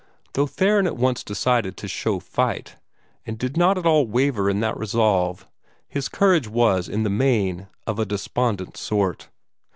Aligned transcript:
Though 0.33 0.47
Theron 0.47 0.87
at 0.87 0.97
once 0.97 1.23
decided 1.23 1.77
to 1.77 1.87
show 1.87 2.17
fight, 2.19 2.75
and 3.23 3.37
did 3.37 3.55
not 3.55 3.77
at 3.77 3.85
all 3.85 4.07
waver 4.07 4.49
in 4.49 4.59
that 4.61 4.75
resolve, 4.75 5.47
his 5.87 6.09
courage 6.09 6.47
was 6.47 6.89
in 6.89 7.03
the 7.03 7.09
main 7.11 7.67
of 7.85 7.99
a 7.99 8.05
despondent 8.07 8.77
sort. 8.77 9.29